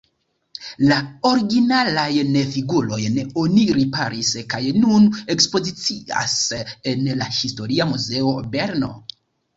[0.91, 0.95] La
[1.31, 6.37] originalajn figurojn oni riparis kaj nun ekspozicias
[6.95, 8.91] en la historia muzeo Berno.